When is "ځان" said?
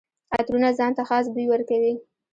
0.77-0.91